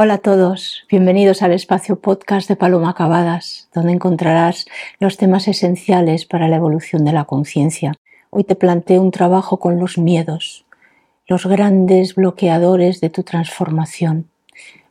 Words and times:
Hola 0.00 0.14
a 0.14 0.18
todos, 0.18 0.84
bienvenidos 0.88 1.42
al 1.42 1.50
espacio 1.50 1.98
podcast 1.98 2.48
de 2.48 2.54
Paloma 2.54 2.90
Acabadas, 2.90 3.68
donde 3.74 3.90
encontrarás 3.90 4.66
los 5.00 5.16
temas 5.16 5.48
esenciales 5.48 6.24
para 6.24 6.46
la 6.46 6.54
evolución 6.54 7.04
de 7.04 7.10
la 7.10 7.24
conciencia. 7.24 7.94
Hoy 8.30 8.44
te 8.44 8.54
planteo 8.54 9.02
un 9.02 9.10
trabajo 9.10 9.56
con 9.58 9.80
los 9.80 9.98
miedos, 9.98 10.64
los 11.26 11.46
grandes 11.46 12.14
bloqueadores 12.14 13.00
de 13.00 13.10
tu 13.10 13.24
transformación. 13.24 14.28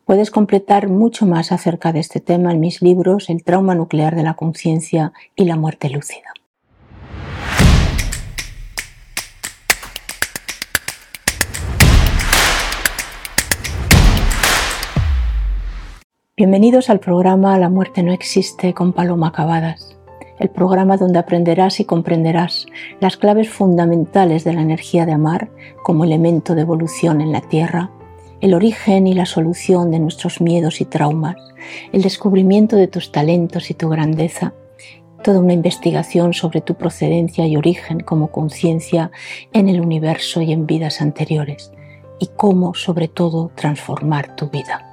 Puedes 0.04 0.30
completar 0.30 0.90
mucho 0.90 1.26
más 1.26 1.54
acerca 1.54 1.94
de 1.94 2.02
este 2.02 2.20
tema 2.20 2.52
en 2.52 2.60
mis 2.60 2.82
libros 2.82 3.30
El 3.30 3.46
trauma 3.46 3.76
nuclear 3.76 4.14
de 4.14 4.24
la 4.24 4.34
conciencia 4.34 5.14
y 5.38 5.46
la 5.46 5.56
muerte 5.56 5.90
lúcida. 5.90 6.34
Bienvenidos 16.40 16.92
al 16.92 17.00
programa 17.00 17.58
La 17.58 17.68
muerte 17.68 18.04
no 18.04 18.14
existe 18.14 18.76
con 18.76 18.94
Paloma 18.94 19.30
Acabadas, 19.30 19.98
el 20.38 20.50
programa 20.50 20.96
donde 20.96 21.18
aprenderás 21.18 21.80
y 21.80 21.86
comprenderás 21.86 22.68
las 23.00 23.18
claves 23.18 23.50
fundamentales 23.50 24.44
de 24.44 24.54
la 24.54 24.62
energía 24.62 25.08
de 25.08 25.14
amar 25.14 25.50
como 25.82 26.04
elemento 26.04 26.54
de 26.54 26.62
evolución 26.62 27.22
en 27.22 27.32
la 27.32 27.42
Tierra, 27.42 27.90
el 28.40 28.54
origen 28.54 29.08
y 29.08 29.16
la 29.16 29.26
solución 29.26 29.90
de 29.90 29.98
nuestros 29.98 30.40
miedos 30.40 30.80
y 30.80 30.86
traumas, 30.86 31.38
el 31.92 32.04
descubrimiento 32.04 32.76
de 32.76 32.88
tus 32.88 33.12
talentos 33.12 33.72
y 33.72 33.74
tu 33.74 33.90
grandeza, 33.90 34.54
toda 35.24 35.40
una 35.40 35.54
investigación 35.54 36.34
sobre 36.34 36.62
tu 36.62 36.76
procedencia 36.76 37.48
y 37.48 37.58
origen 37.58 38.02
como 38.02 38.28
conciencia 38.28 39.10
en 39.54 39.70
el 39.70 39.82
universo 39.82 40.44
y 40.44 40.52
en 40.52 40.68
vidas 40.68 41.02
anteriores, 41.02 41.72
y 42.20 42.28
cómo 42.28 42.76
sobre 42.76 43.08
todo 43.08 43.50
transformar 43.56 44.36
tu 44.36 44.52
vida. 44.52 44.87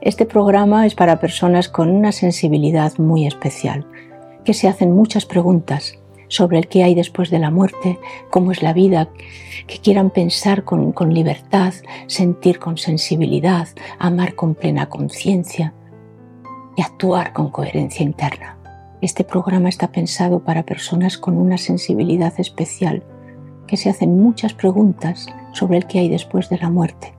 Este 0.00 0.26
programa 0.26 0.86
es 0.86 0.94
para 0.94 1.20
personas 1.20 1.68
con 1.68 1.90
una 1.90 2.12
sensibilidad 2.12 2.96
muy 2.98 3.26
especial, 3.26 3.86
que 4.44 4.54
se 4.54 4.68
hacen 4.68 4.92
muchas 4.92 5.26
preguntas 5.26 5.98
sobre 6.28 6.58
el 6.58 6.68
qué 6.68 6.82
hay 6.82 6.94
después 6.94 7.30
de 7.30 7.38
la 7.38 7.50
muerte, 7.50 7.98
cómo 8.30 8.52
es 8.52 8.62
la 8.62 8.72
vida, 8.72 9.08
que 9.66 9.78
quieran 9.78 10.10
pensar 10.10 10.64
con, 10.64 10.92
libertad, 11.14 11.72
sentir 12.06 12.58
con 12.58 12.76
sensibilidad, 12.76 13.68
amar 13.98 14.34
con 14.34 14.54
plena 14.54 14.88
conciencia 14.88 15.74
y 16.76 16.82
actuar 16.82 17.32
con 17.32 17.50
coherencia 17.50 18.02
interna. 18.04 18.58
Este 19.00 19.22
programa 19.22 19.68
está 19.68 19.92
pensado 19.92 20.40
para 20.40 20.64
personas 20.64 21.18
con 21.18 21.36
una 21.36 21.58
sensibilidad 21.58 22.32
especial, 22.38 23.02
que 23.66 23.76
se 23.76 23.90
hacen 23.90 24.20
muchas 24.20 24.54
preguntas 24.54 25.26
sobre 25.52 25.78
el 25.78 25.86
qué 25.86 26.00
hay 26.00 26.08
después 26.08 26.48
de 26.48 26.58
la 26.58 26.70
muerte 26.70 27.14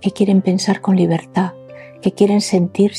que 0.00 0.10
quieren 0.10 0.42
pensar 0.42 0.80
con 0.80 0.96
libertad, 0.96 1.52
que 2.00 2.12
quieren 2.12 2.40
sentir 2.40 2.92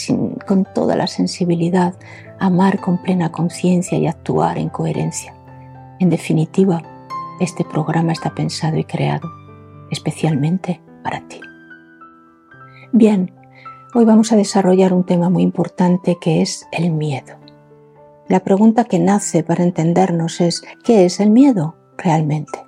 con 0.48 0.66
toda 0.74 0.96
la 0.96 1.08
sensibilidad, 1.08 1.96
amar 2.40 2.80
con 2.80 3.02
plena 3.02 3.32
conciencia 3.32 3.98
y 3.98 4.08
actuar 4.08 4.58
en 4.58 4.70
coherencia. 4.70 5.34
En 6.00 6.10
definitiva, 6.10 6.82
este 7.40 7.64
programa 7.64 8.12
está 8.12 8.34
pensado 8.36 8.78
y 8.78 8.84
creado 8.84 9.30
especialmente 9.92 10.82
para 11.04 11.28
ti. 11.28 11.40
Bien, 12.92 13.32
hoy 13.94 14.06
vamos 14.06 14.32
a 14.32 14.36
desarrollar 14.36 14.94
un 14.94 15.04
tema 15.04 15.30
muy 15.30 15.44
importante 15.44 16.18
que 16.20 16.42
es 16.42 16.68
el 16.72 16.92
miedo. 16.92 17.38
La 18.28 18.42
pregunta 18.42 18.84
que 18.84 19.00
nace 19.00 19.44
para 19.44 19.64
entendernos 19.64 20.42
es, 20.42 20.62
¿qué 20.84 21.06
es 21.06 21.20
el 21.20 21.32
miedo 21.32 21.76
realmente? 21.98 22.60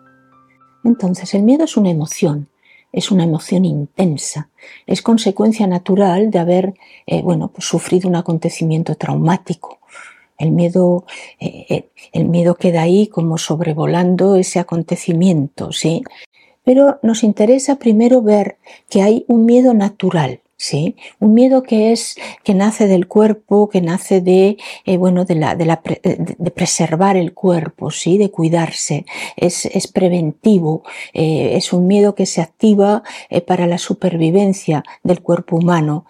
Entonces, 0.84 1.34
el 1.36 1.44
miedo 1.44 1.66
es 1.66 1.78
una 1.78 1.92
emoción, 1.92 2.50
es 2.92 3.12
una 3.12 3.24
emoción 3.24 3.66
intensa, 3.66 4.50
es 4.86 5.02
consecuencia 5.02 5.68
natural 5.68 6.32
de 6.32 6.40
haber 6.40 6.74
eh, 7.06 7.22
bueno, 7.22 7.50
pues 7.50 7.66
sufrido 7.66 8.10
un 8.10 8.16
acontecimiento 8.16 8.96
traumático. 8.96 9.80
El 10.38 10.52
miedo, 10.52 11.06
eh, 11.40 11.66
eh, 11.70 11.90
el 12.14 12.26
miedo 12.26 12.56
queda 12.56 12.82
ahí 12.82 13.08
como 13.08 13.38
sobrevolando 13.38 14.36
ese 14.36 14.60
acontecimiento, 14.60 15.72
¿sí? 15.72 16.02
Pero 16.64 17.00
nos 17.04 17.24
interesa 17.24 17.78
primero 17.78 18.22
ver 18.22 18.58
que 18.90 19.02
hay 19.02 19.26
un 19.28 19.46
miedo 19.46 19.74
natural, 19.74 20.42
¿sí? 20.62 20.96
Un 21.20 21.34
miedo 21.34 21.64
que 21.64 21.92
es, 21.92 22.16
que 22.44 22.54
nace 22.54 22.86
del 22.86 23.08
cuerpo, 23.08 23.68
que 23.68 23.82
nace 23.82 24.22
de, 24.22 24.58
eh, 24.86 24.98
bueno, 24.98 25.26
de 25.26 25.34
la, 25.34 25.56
de, 25.56 25.66
la 25.66 25.82
de, 25.84 26.52
preservar 26.52 27.18
el 27.18 27.34
cuerpo, 27.34 27.90
¿sí? 27.90 28.20
De 28.20 28.30
cuidarse. 28.30 29.06
Es, 29.36 29.66
es 29.66 29.88
preventivo. 29.88 30.84
Eh, 31.14 31.54
es 31.56 31.74
un 31.74 31.88
miedo 31.88 32.14
que 32.14 32.28
se 32.28 32.42
activa 32.42 33.02
eh, 33.32 33.42
para 33.42 33.66
la 33.66 33.80
supervivencia 33.80 34.84
del 35.04 35.22
cuerpo 35.22 35.56
humano, 35.56 36.06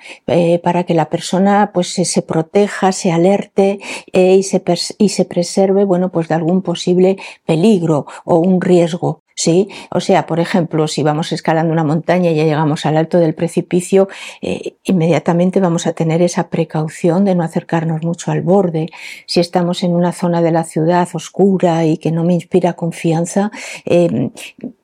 para 0.64 0.84
que 0.84 0.94
la 0.94 1.10
persona, 1.10 1.72
pues, 1.74 1.88
se, 1.94 2.04
se 2.04 2.22
proteja, 2.22 2.92
se 2.92 3.12
alerte 3.12 3.80
y 4.12 4.44
se, 4.44 4.62
y 4.98 5.10
se 5.10 5.26
preserve, 5.26 5.86
bueno, 5.86 6.12
pues 6.12 6.28
de 6.28 6.36
algún 6.36 6.62
posible 6.62 7.18
peligro 7.46 8.06
o 8.26 8.40
un 8.40 8.60
riesgo. 8.60 9.22
¿Sí? 9.42 9.70
O 9.90 10.00
sea, 10.00 10.28
por 10.28 10.40
ejemplo, 10.40 10.88
si 10.88 11.02
vamos 11.02 11.32
escalando 11.32 11.74
una 11.74 11.84
montaña 11.84 12.30
y 12.30 12.36
ya 12.36 12.44
llegamos 12.44 12.86
al 12.86 12.96
alto 12.96 13.18
del 13.18 13.34
precipicio, 13.34 14.08
eh, 14.44 14.76
inmediatamente 14.84 15.60
vamos 15.60 15.88
a 15.88 15.94
tener 15.94 16.22
esa 16.22 16.50
precaución 16.50 17.26
de 17.26 17.34
no 17.34 17.44
acercarnos 17.44 18.04
mucho 18.04 18.32
al 18.32 18.44
borde. 18.44 18.90
Si 19.26 19.40
estamos 19.40 19.82
en 19.82 19.94
una 19.94 20.12
zona 20.12 20.44
de 20.44 20.52
la 20.52 20.64
ciudad 20.64 21.10
oscura 21.14 21.86
y 21.86 21.98
que 21.98 22.12
no 22.12 22.24
me 22.24 22.36
inspira 22.36 22.74
confianza, 22.74 23.50
eh, 23.86 24.30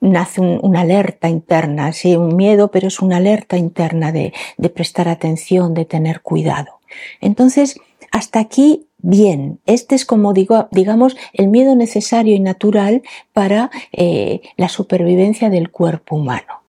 nace 0.02 0.42
una 0.42 0.82
alerta 0.82 1.30
interna, 1.30 1.94
sí, 1.94 2.16
un 2.16 2.36
miedo, 2.36 2.72
pero 2.72 2.88
es 2.88 3.00
una 3.00 3.18
alerta 3.18 3.58
interna 3.58 4.12
de, 4.12 4.34
de 4.58 4.70
prestar 4.70 5.08
atención, 5.08 5.76
de 5.76 5.86
tener 5.86 6.22
cuidado. 6.22 6.80
Entonces, 7.22 7.80
hasta 8.12 8.40
aquí 8.40 8.87
bien. 8.98 9.60
Este 9.66 9.96
es 9.96 10.06
como 10.06 10.34
digo, 10.34 10.68
digamos, 10.72 11.16
el 11.34 11.48
miedo 11.48 11.76
necesario 11.76 12.36
y 12.36 12.40
natural 12.40 13.04
para 13.34 13.70
eh, 13.92 14.42
la 14.58 14.70
supervivencia 14.70 15.50
del 15.50 15.72
cuerpo 15.72 16.16
humano. 16.16 16.64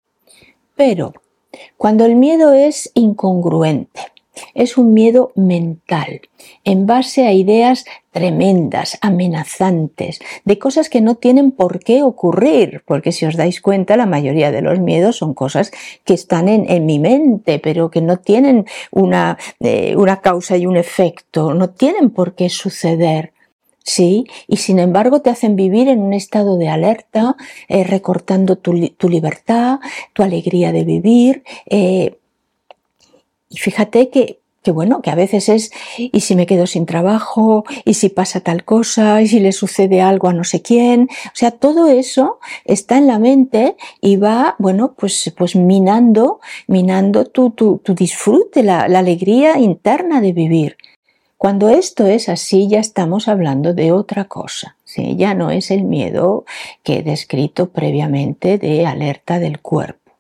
Pero 0.74 1.14
cuando 1.76 2.04
el 2.04 2.16
miedo 2.16 2.52
es 2.52 2.90
incongruente, 2.94 4.00
es 4.54 4.76
un 4.76 4.92
miedo 4.92 5.32
mental, 5.34 6.22
en 6.64 6.86
base 6.86 7.26
a 7.26 7.32
ideas 7.32 7.84
tremendas, 8.12 8.98
amenazantes, 9.02 10.20
de 10.44 10.58
cosas 10.58 10.88
que 10.88 11.00
no 11.00 11.16
tienen 11.16 11.50
por 11.50 11.80
qué 11.80 12.02
ocurrir, 12.02 12.82
porque 12.86 13.12
si 13.12 13.26
os 13.26 13.36
dais 13.36 13.60
cuenta, 13.60 13.96
la 13.96 14.06
mayoría 14.06 14.50
de 14.50 14.62
los 14.62 14.78
miedos 14.80 15.16
son 15.16 15.34
cosas 15.34 15.70
que 16.04 16.14
están 16.14 16.48
en, 16.48 16.86
mi 16.86 16.98
mente, 16.98 17.58
pero 17.58 17.90
que 17.90 18.00
no 18.00 18.18
tienen 18.18 18.66
una, 18.90 19.38
eh, 19.60 19.94
una 19.96 20.20
causa 20.20 20.56
y 20.56 20.66
un 20.66 20.76
efecto, 20.76 21.54
no 21.54 21.70
tienen 21.70 22.10
por 22.10 22.34
qué 22.34 22.48
suceder. 22.48 23.32
Sí, 23.88 24.26
y 24.48 24.56
sin 24.56 24.80
embargo 24.80 25.22
te 25.22 25.30
hacen 25.30 25.54
vivir 25.54 25.86
en 25.86 26.00
un 26.00 26.12
estado 26.12 26.56
de 26.56 26.68
alerta, 26.68 27.36
eh, 27.68 27.84
recortando 27.84 28.58
tu, 28.58 28.72
libertad, 28.72 29.78
tu 30.12 30.24
alegría 30.24 30.72
de 30.72 30.82
vivir, 30.82 31.44
eh, 31.66 32.18
fíjate 33.56 34.10
que, 34.10 34.40
que 34.66 34.72
bueno, 34.72 35.00
que 35.00 35.10
a 35.10 35.14
veces 35.14 35.48
es, 35.48 35.70
y 35.96 36.22
si 36.22 36.34
me 36.34 36.44
quedo 36.46 36.66
sin 36.66 36.86
trabajo, 36.86 37.64
y 37.84 37.94
si 37.94 38.08
pasa 38.08 38.40
tal 38.40 38.64
cosa, 38.64 39.22
y 39.22 39.28
si 39.28 39.38
le 39.38 39.52
sucede 39.52 40.00
algo 40.00 40.28
a 40.28 40.32
no 40.32 40.42
sé 40.42 40.60
quién. 40.60 41.08
O 41.26 41.34
sea, 41.34 41.52
todo 41.52 41.86
eso 41.86 42.40
está 42.64 42.98
en 42.98 43.06
la 43.06 43.20
mente 43.20 43.76
y 44.00 44.16
va, 44.16 44.56
bueno, 44.58 44.94
pues, 44.98 45.32
pues 45.38 45.54
minando, 45.54 46.40
minando 46.66 47.26
tu, 47.26 47.50
tu, 47.50 47.78
tu 47.78 47.94
disfrute, 47.94 48.64
la, 48.64 48.80
alegría 48.80 49.56
interna 49.60 50.20
de 50.20 50.32
vivir. 50.32 50.76
Cuando 51.38 51.68
esto 51.68 52.06
es 52.06 52.28
así, 52.28 52.66
ya 52.66 52.80
estamos 52.80 53.28
hablando 53.28 53.72
de 53.72 53.92
otra 53.92 54.24
cosa. 54.24 54.76
Ya 54.96 55.34
no 55.34 55.52
es 55.52 55.70
el 55.70 55.84
miedo 55.84 56.44
que 56.82 56.98
he 56.98 57.02
descrito 57.04 57.68
previamente 57.70 58.58
de 58.58 58.84
alerta 58.84 59.38
del 59.38 59.60
cuerpo. 59.60 60.12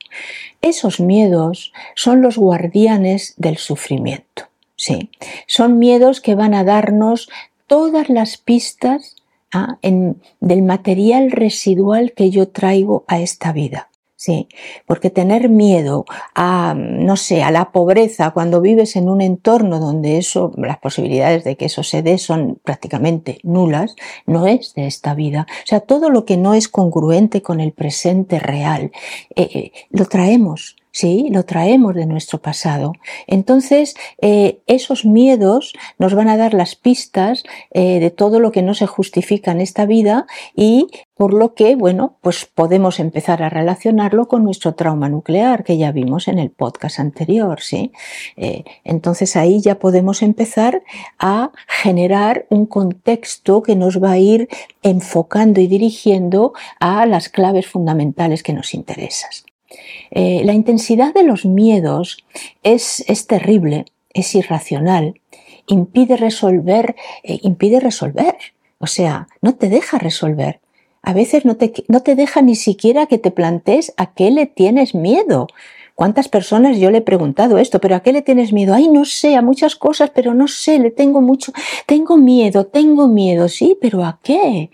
Esos 0.66 0.98
miedos 0.98 1.72
son 1.94 2.22
los 2.22 2.36
guardianes 2.36 3.34
del 3.36 3.56
sufrimiento. 3.56 4.48
Sí, 4.74 5.10
son 5.46 5.78
miedos 5.78 6.20
que 6.20 6.34
van 6.34 6.54
a 6.54 6.64
darnos 6.64 7.30
todas 7.68 8.08
las 8.08 8.36
pistas 8.36 9.14
ah, 9.52 9.78
del 9.82 10.62
material 10.62 11.30
residual 11.30 12.14
que 12.16 12.30
yo 12.30 12.48
traigo 12.48 13.04
a 13.06 13.20
esta 13.20 13.52
vida. 13.52 13.90
Sí, 14.26 14.48
porque 14.86 15.10
tener 15.10 15.48
miedo 15.48 16.04
a, 16.34 16.74
no 16.76 17.16
sé, 17.16 17.44
a 17.44 17.52
la 17.52 17.70
pobreza 17.70 18.32
cuando 18.32 18.60
vives 18.60 18.96
en 18.96 19.08
un 19.08 19.20
entorno 19.20 19.78
donde 19.78 20.18
eso, 20.18 20.50
las 20.56 20.78
posibilidades 20.78 21.44
de 21.44 21.56
que 21.56 21.66
eso 21.66 21.84
se 21.84 22.02
dé 22.02 22.18
son 22.18 22.58
prácticamente 22.64 23.38
nulas, 23.44 23.94
no 24.26 24.48
es 24.48 24.74
de 24.74 24.88
esta 24.88 25.14
vida. 25.14 25.46
O 25.48 25.66
sea, 25.66 25.78
todo 25.78 26.10
lo 26.10 26.24
que 26.24 26.36
no 26.36 26.54
es 26.54 26.66
congruente 26.66 27.40
con 27.40 27.60
el 27.60 27.70
presente 27.70 28.40
real, 28.40 28.90
eh, 29.36 29.48
eh, 29.54 29.72
lo 29.90 30.06
traemos 30.06 30.74
¿sí? 30.96 31.28
Lo 31.30 31.44
traemos 31.44 31.94
de 31.94 32.06
nuestro 32.06 32.40
pasado. 32.40 32.94
Entonces, 33.26 33.96
eh, 34.22 34.60
esos 34.66 35.04
miedos 35.04 35.74
nos 35.98 36.14
van 36.14 36.30
a 36.30 36.38
dar 36.38 36.54
las 36.54 36.74
pistas 36.74 37.44
eh, 37.70 38.00
de 38.00 38.10
todo 38.10 38.40
lo 38.40 38.50
que 38.50 38.62
no 38.62 38.72
se 38.72 38.86
justifica 38.86 39.52
en 39.52 39.60
esta 39.60 39.84
vida 39.84 40.26
y 40.54 40.86
por 41.14 41.34
lo 41.34 41.52
que, 41.52 41.76
bueno, 41.76 42.16
pues 42.22 42.46
podemos 42.46 42.98
empezar 42.98 43.42
a 43.42 43.50
relacionarlo 43.50 44.26
con 44.26 44.42
nuestro 44.42 44.74
trauma 44.74 45.10
nuclear 45.10 45.64
que 45.64 45.76
ya 45.76 45.92
vimos 45.92 46.28
en 46.28 46.38
el 46.38 46.50
podcast 46.50 46.98
anterior, 46.98 47.60
¿sí? 47.60 47.92
Eh, 48.38 48.64
entonces 48.82 49.36
ahí 49.36 49.60
ya 49.60 49.78
podemos 49.78 50.22
empezar 50.22 50.82
a 51.18 51.52
generar 51.68 52.46
un 52.48 52.64
contexto 52.64 53.62
que 53.62 53.76
nos 53.76 54.02
va 54.02 54.12
a 54.12 54.18
ir 54.18 54.48
enfocando 54.82 55.60
y 55.60 55.66
dirigiendo 55.66 56.54
a 56.80 57.04
las 57.04 57.28
claves 57.28 57.66
fundamentales 57.66 58.42
que 58.42 58.54
nos 58.54 58.72
interesan. 58.72 59.55
Eh, 60.10 60.42
la 60.44 60.52
intensidad 60.52 61.14
de 61.14 61.22
los 61.22 61.44
miedos 61.44 62.24
es, 62.62 63.04
es 63.08 63.26
terrible, 63.26 63.86
es 64.12 64.34
irracional, 64.34 65.20
impide 65.66 66.16
resolver, 66.16 66.96
eh, 67.22 67.38
impide 67.42 67.80
resolver. 67.80 68.36
O 68.78 68.86
sea, 68.86 69.28
no 69.40 69.54
te 69.54 69.68
deja 69.68 69.98
resolver. 69.98 70.60
A 71.02 71.12
veces 71.12 71.44
no 71.44 71.56
te, 71.56 71.72
no 71.88 72.02
te 72.02 72.14
deja 72.14 72.42
ni 72.42 72.56
siquiera 72.56 73.06
que 73.06 73.18
te 73.18 73.30
plantees 73.30 73.94
a 73.96 74.12
qué 74.12 74.30
le 74.30 74.46
tienes 74.46 74.94
miedo. 74.94 75.46
¿Cuántas 75.94 76.28
personas 76.28 76.78
yo 76.78 76.90
le 76.90 76.98
he 76.98 77.02
preguntado 77.02 77.56
esto? 77.56 77.80
¿Pero 77.80 77.96
a 77.96 78.00
qué 78.00 78.12
le 78.12 78.20
tienes 78.20 78.52
miedo? 78.52 78.74
Ay, 78.74 78.88
no 78.88 79.06
sé, 79.06 79.34
a 79.34 79.40
muchas 79.40 79.76
cosas, 79.76 80.10
pero 80.14 80.34
no 80.34 80.46
sé, 80.46 80.78
le 80.78 80.90
tengo 80.90 81.22
mucho, 81.22 81.52
tengo 81.86 82.18
miedo, 82.18 82.66
tengo 82.66 83.08
miedo, 83.08 83.48
sí, 83.48 83.78
pero 83.80 84.04
¿a 84.04 84.18
qué? 84.22 84.70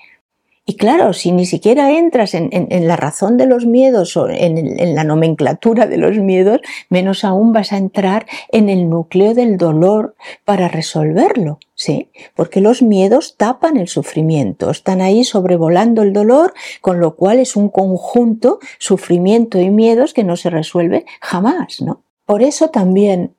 Y 0.72 0.76
claro, 0.76 1.12
si 1.12 1.32
ni 1.32 1.44
siquiera 1.44 1.92
entras 1.92 2.32
en, 2.32 2.48
la 2.88 2.96
razón 2.96 3.36
de 3.36 3.44
los 3.44 3.66
miedos 3.66 4.16
o 4.16 4.30
en, 4.30 4.94
la 4.94 5.04
nomenclatura 5.04 5.86
de 5.86 5.98
los 5.98 6.16
miedos, 6.16 6.62
menos 6.88 7.24
aún 7.24 7.52
vas 7.52 7.74
a 7.74 7.76
entrar 7.76 8.24
en 8.50 8.70
el 8.70 8.88
núcleo 8.88 9.34
del 9.34 9.58
dolor 9.58 10.14
para 10.46 10.68
resolverlo, 10.68 11.58
¿sí? 11.74 12.08
Porque 12.34 12.62
los 12.62 12.80
miedos 12.80 13.36
tapan 13.36 13.76
el 13.76 13.86
sufrimiento, 13.86 14.70
están 14.70 15.02
ahí 15.02 15.24
sobrevolando 15.24 16.00
el 16.00 16.14
dolor, 16.14 16.54
con 16.80 17.00
lo 17.00 17.16
cual 17.16 17.38
es 17.38 17.54
un 17.54 17.68
conjunto, 17.68 18.58
sufrimiento 18.78 19.60
y 19.60 19.68
miedos 19.68 20.14
que 20.14 20.24
no 20.24 20.38
se 20.38 20.48
resuelve 20.48 21.04
jamás, 21.20 21.82
¿no? 21.82 22.00
Por 22.24 22.42
eso 22.42 22.70
también 22.70 23.34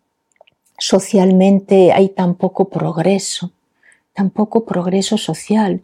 socialmente 0.78 1.94
hay 1.94 2.10
tan 2.10 2.36
poco 2.36 2.70
progreso, 2.70 3.50
tan 4.14 4.30
poco 4.30 4.66
progreso 4.66 5.18
social 5.18 5.82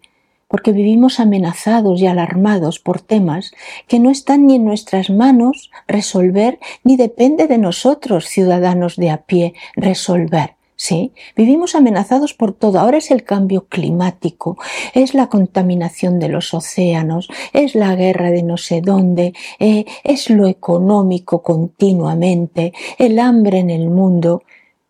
porque 0.50 0.74
vivimos 0.74 1.22
amenazados 1.22 2.02
y 2.02 2.08
alarmados 2.08 2.80
por 2.80 3.00
temas 3.00 3.54
que 3.88 4.00
no 4.00 4.10
están 4.10 4.48
ni 4.48 4.56
en 4.56 4.66
nuestras 4.66 5.10
manos 5.10 5.72
resolver, 5.88 6.60
ni 6.84 6.98
depende 6.98 7.48
de 7.48 7.58
nosotros, 7.58 8.28
ciudadanos 8.28 8.98
de 8.98 9.12
a 9.12 9.22
pie, 9.22 9.54
resolver. 9.76 10.56
Sí, 10.76 11.12
vivimos 11.36 11.76
amenazados 11.76 12.34
por 12.34 12.54
todo. 12.54 12.80
Ahora 12.80 12.98
es 12.98 13.12
el 13.12 13.26
cambio 13.26 13.68
climático, 13.68 14.58
es 14.94 15.14
la 15.14 15.28
contaminación 15.28 16.20
de 16.20 16.30
los 16.30 16.54
océanos, 16.54 17.28
es 17.52 17.76
la 17.76 17.94
guerra 17.96 18.32
de 18.32 18.44
no 18.44 18.56
sé 18.56 18.80
dónde, 18.82 19.34
eh, 19.60 19.86
es 20.06 20.30
lo 20.30 20.48
económico 20.48 21.44
continuamente, 21.44 22.74
el 22.98 23.20
hambre 23.20 23.60
en 23.60 23.70
el 23.70 23.90
mundo. 23.90 24.44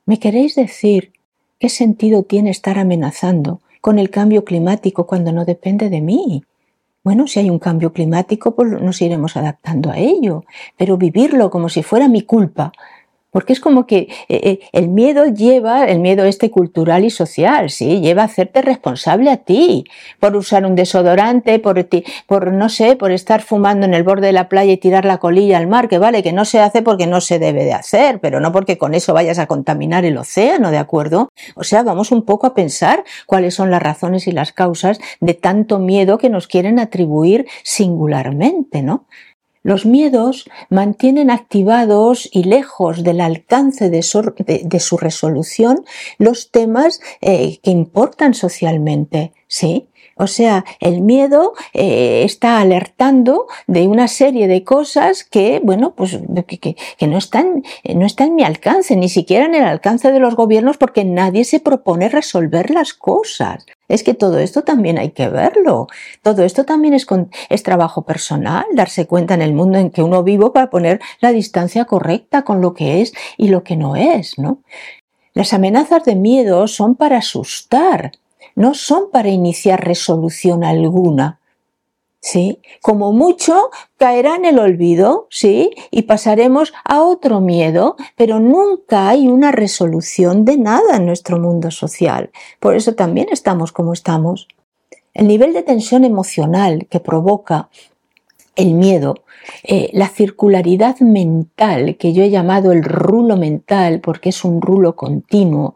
¿Me 0.06 0.20
queréis 0.20 0.54
decir 0.56 1.12
qué 1.60 1.70
sentido 1.70 2.22
tiene 2.22 2.52
estar 2.52 2.78
amenazando 2.78 3.60
con 3.82 4.00
el 4.00 4.10
cambio 4.10 4.44
climático 4.44 5.06
cuando 5.06 5.32
no 5.32 5.46
depende 5.46 5.90
de 5.90 6.02
mí. 6.02 6.44
Bueno, 7.04 7.28
si 7.28 7.40
hay 7.40 7.50
un 7.50 7.60
cambio 7.60 7.94
climático, 7.94 8.56
pues 8.56 8.70
nos 8.70 9.02
iremos 9.02 9.38
adaptando 9.38 9.90
a 9.90 9.98
ello, 9.98 10.44
pero 10.78 10.98
vivirlo 10.98 11.50
como 11.50 11.70
si 11.70 11.82
fuera 11.82 12.08
mi 12.08 12.24
culpa, 12.24 12.72
porque 13.32 13.54
es 13.54 13.60
como 13.60 13.86
que 13.86 14.08
eh, 14.28 14.42
eh, 14.44 14.60
el 14.72 14.90
miedo 14.90 15.26
lleva, 15.26 15.86
el 15.86 16.00
miedo 16.00 16.26
este 16.26 16.50
cultural 16.52 17.06
y 17.06 17.10
social, 17.10 17.70
sí, 17.70 18.02
lleva 18.02 18.24
a 18.24 18.26
hacerte 18.26 18.62
responsable 18.62 19.30
a 19.30 19.38
ti 19.38 19.84
por 20.20 20.36
usar 20.36 20.66
un 20.66 20.76
desodorante, 20.76 21.60
por, 21.60 21.88
por 22.28 22.52
no 22.52 22.70
sé, 22.70 22.96
por 22.96 23.12
estar 23.12 23.42
fumando 23.42 23.86
en 23.86 23.94
el 23.94 24.04
borde 24.04 24.28
de 24.28 24.34
la 24.34 24.50
playa 24.50 24.74
y 24.74 24.78
tirar 24.78 25.06
la 25.06 25.18
colilla 25.18 25.58
al 25.58 25.68
mar, 25.68 25.88
que 25.88 25.98
vale, 25.98 26.24
que 26.24 26.34
no 26.34 26.46
se 26.46 26.60
hace 26.60 26.82
porque 26.82 27.08
no 27.08 27.22
se 27.22 27.40
debe 27.40 27.64
de 27.66 27.74
hacer, 27.74 28.20
pero 28.20 28.40
no 28.40 28.52
porque 28.52 28.78
con 28.78 28.94
eso 28.94 29.14
vayas 29.14 29.40
a 29.40 29.48
contaminar 29.48 30.06
el 30.06 30.18
océano, 30.18 30.72
¿de 30.72 30.78
acuerdo? 30.78 31.30
O 31.56 31.64
sea, 31.64 31.84
vamos 31.84 32.12
un 32.12 32.24
poco 32.24 32.48
a 32.48 32.54
pensar 32.54 33.04
cuáles 33.26 33.54
son 33.54 33.72
las 33.72 33.82
razones 33.82 34.28
y 34.28 34.32
las 34.32 34.52
causas 34.52 35.00
de 35.20 35.34
tanto 35.34 35.80
miedo 35.80 36.18
que 36.18 36.30
nos 36.30 36.48
quieren 36.48 36.80
atribuir 36.80 37.48
singularmente, 37.64 38.82
¿no? 38.82 39.06
Los 39.62 39.86
miedos 39.86 40.50
mantienen 40.70 41.30
activados 41.30 42.30
y 42.32 42.44
lejos 42.44 43.04
del 43.04 43.20
alcance 43.20 43.90
de 43.90 44.02
su, 44.02 44.98
resolución 44.98 45.84
los 46.18 46.52
temas 46.52 47.02
eh, 47.22 47.60
que 47.62 47.72
importan 47.72 48.34
socialmente, 48.34 49.34
¿sí? 49.48 49.90
O 50.16 50.28
sea, 50.28 50.66
el 50.82 51.02
miedo 51.02 51.54
eh, 51.74 52.24
está 52.26 52.60
alertando 52.60 53.48
de 53.68 53.88
una 53.88 54.10
serie 54.10 54.50
de 54.50 54.66
cosas 54.66 55.24
que, 55.24 55.62
bueno, 55.64 55.94
pues 55.96 56.20
que, 56.98 57.08
no, 57.08 57.18
están, 57.18 57.64
no 57.96 58.06
está 58.06 58.26
en 58.26 58.36
mi 58.36 58.44
alcance, 58.44 58.98
ni 58.98 59.08
siquiera 59.08 59.46
en 59.46 59.56
el 59.56 59.64
alcance 59.64 60.12
de 60.12 60.20
los 60.20 60.36
gobiernos, 60.36 60.78
porque 60.78 61.06
nadie 61.06 61.46
se 61.46 61.62
propone 61.62 62.10
resolver 62.10 62.70
las 62.70 62.94
cosas. 62.94 63.66
Es 63.90 64.04
que 64.04 64.14
todo 64.14 64.38
esto 64.38 64.62
también 64.62 65.00
hay 65.00 65.10
que 65.10 65.28
verlo. 65.30 65.88
Todo 66.22 66.44
esto 66.44 66.64
también 66.64 66.94
es, 66.94 67.64
trabajo 67.64 68.04
personal, 68.04 68.66
darse 68.74 69.08
cuenta 69.08 69.34
en 69.34 69.42
el 69.42 69.54
mundo 69.54 69.80
en 69.80 69.90
que 69.90 70.04
uno 70.04 70.24
vive 70.24 70.52
para 70.52 70.70
poner 70.70 71.02
la 71.20 71.32
distancia 71.32 71.86
correcta 71.86 72.44
con 72.44 72.62
lo 72.62 72.74
que 72.74 73.02
es 73.02 73.14
y 73.36 73.50
lo 73.50 73.64
que 73.64 73.76
no 73.76 73.96
es, 73.96 74.38
¿no? 74.38 74.62
Las 75.34 75.54
amenazas 75.54 76.06
de 76.06 76.16
miedo 76.16 76.68
son 76.68 76.96
para 76.96 77.18
asustar, 77.18 78.12
no 78.56 78.74
son 78.74 79.10
para 79.12 79.30
iniciar 79.30 79.84
resolución 79.84 80.64
alguna. 80.64 81.39
¿Sí? 82.22 82.60
Como 82.82 83.14
mucho 83.14 83.70
caerá 83.98 84.36
en 84.36 84.44
el 84.44 84.60
olvido, 84.60 85.28
¿sí? 85.30 85.72
Y 85.90 86.02
pasaremos 86.02 86.74
a 86.84 87.02
otro 87.02 87.40
miedo, 87.40 87.96
pero 88.18 88.42
nunca 88.42 89.08
hay 89.08 89.30
una 89.30 89.54
resolución 89.54 90.44
de 90.44 90.58
nada 90.58 90.98
en 90.98 91.06
nuestro 91.06 91.40
mundo 91.40 91.72
social. 91.72 92.32
Por 92.60 92.76
eso 92.76 92.94
también 92.94 93.28
estamos 93.32 93.72
como 93.72 93.94
estamos. 93.94 94.50
El 95.14 95.28
nivel 95.28 95.54
de 95.54 95.64
tensión 95.64 96.04
emocional 96.04 96.88
que 96.90 97.00
provoca 97.00 97.70
el 98.60 98.74
miedo, 98.74 99.24
eh, 99.64 99.90
la 99.94 100.10
circularidad 100.10 101.00
mental, 101.00 101.96
que 101.98 102.12
yo 102.12 102.24
he 102.24 102.30
llamado 102.30 102.74
el 102.74 102.84
rulo 102.84 103.38
mental, 103.38 104.02
porque 104.02 104.30
es 104.30 104.44
un 104.44 104.62
rulo 104.62 104.96
continuo 104.96 105.76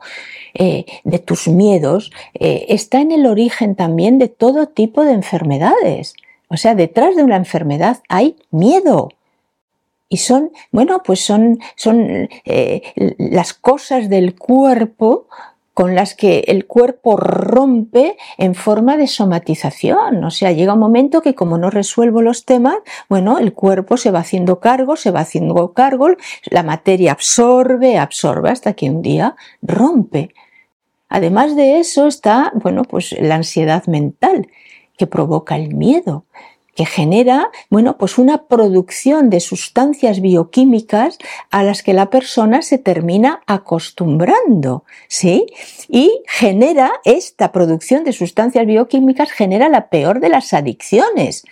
eh, 0.54 0.86
de 1.06 1.20
tus 1.20 1.48
miedos, 1.48 2.12
eh, 2.34 2.66
está 2.70 3.00
en 3.00 3.12
el 3.12 3.26
origen 3.26 3.76
también 3.76 4.18
de 4.20 4.28
todo 4.28 4.68
tipo 4.68 5.04
de 5.04 5.14
enfermedades. 5.14 6.14
O 6.50 6.58
sea, 6.58 6.76
detrás 6.76 7.16
de 7.16 7.24
una 7.24 7.36
enfermedad 7.36 8.02
hay 8.10 8.36
miedo. 8.52 9.10
Y 10.10 10.18
son, 10.18 10.52
bueno, 10.72 11.02
pues 11.04 11.22
son, 11.26 11.60
son 11.76 12.30
las 13.18 13.54
cosas 13.54 14.10
del 14.10 14.36
cuerpo 14.36 15.28
con 15.74 15.96
las 15.96 16.14
que 16.14 16.44
el 16.48 16.68
cuerpo 16.68 17.18
rompe 17.18 18.18
en 18.38 18.54
forma 18.54 18.96
de 18.96 19.08
somatización. 19.08 20.24
O 20.24 20.30
sea, 20.30 20.52
llega 20.52 20.74
un 20.74 20.80
momento 20.80 21.22
que 21.22 21.34
como 21.34 21.58
no 21.58 21.70
resuelvo 21.70 22.22
los 22.22 22.46
temas, 22.46 22.76
bueno, 23.10 23.40
el 23.40 23.54
cuerpo 23.54 23.98
se 23.98 24.12
va 24.12 24.20
haciendo 24.20 24.60
cargo, 24.60 24.96
se 24.96 25.12
va 25.12 25.22
haciendo 25.22 25.74
cargo, 25.74 26.10
la 26.46 26.64
materia 26.64 27.14
absorbe, 27.14 27.98
absorbe 27.98 28.52
hasta 28.52 28.74
que 28.74 28.90
un 28.90 29.02
día 29.02 29.36
rompe. 29.62 30.34
Además 31.10 31.56
de 31.56 31.80
eso 31.80 32.08
está, 32.08 32.52
bueno, 32.56 32.84
pues 32.84 33.16
la 33.20 33.36
ansiedad 33.36 33.86
mental 33.88 34.48
que 34.98 35.08
provoca 35.08 35.56
el 35.56 35.74
miedo 35.76 36.26
que 36.76 36.86
genera, 36.86 37.52
bueno, 37.70 37.98
pues 37.98 38.18
una 38.18 38.46
producción 38.48 39.30
de 39.30 39.40
sustancias 39.40 40.22
bioquímicas 40.22 41.20
a 41.52 41.64
las 41.64 41.84
que 41.84 41.94
la 41.94 42.10
persona 42.10 42.62
se 42.62 42.80
termina 42.80 43.42
acostumbrando, 43.46 44.84
¿sí? 45.08 45.46
Y 45.88 46.24
genera 46.28 46.92
esta 47.06 47.52
producción 47.52 48.04
de 48.04 48.14
sustancias 48.14 48.66
bioquímicas 48.66 49.32
genera 49.32 49.70
la 49.70 49.90
peor 49.90 50.20
de 50.20 50.30
las 50.30 50.54
adicciones. 50.54 51.44